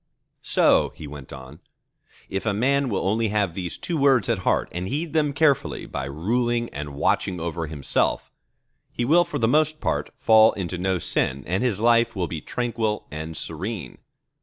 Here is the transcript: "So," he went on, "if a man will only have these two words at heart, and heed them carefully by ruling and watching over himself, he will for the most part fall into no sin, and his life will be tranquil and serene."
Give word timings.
"So," 0.41 0.91
he 0.95 1.05
went 1.05 1.31
on, 1.31 1.59
"if 2.27 2.47
a 2.47 2.55
man 2.55 2.89
will 2.89 3.07
only 3.07 3.27
have 3.27 3.53
these 3.53 3.77
two 3.77 3.99
words 3.99 4.29
at 4.29 4.39
heart, 4.39 4.67
and 4.71 4.87
heed 4.87 5.13
them 5.13 5.31
carefully 5.31 5.85
by 5.85 6.05
ruling 6.05 6.69
and 6.69 6.95
watching 6.95 7.39
over 7.39 7.67
himself, 7.67 8.31
he 8.91 9.05
will 9.05 9.23
for 9.25 9.37
the 9.37 9.47
most 9.47 9.79
part 9.79 10.09
fall 10.17 10.53
into 10.53 10.79
no 10.79 10.97
sin, 10.97 11.43
and 11.45 11.61
his 11.61 11.79
life 11.79 12.15
will 12.15 12.25
be 12.27 12.41
tranquil 12.41 13.05
and 13.11 13.37
serene." 13.37 13.99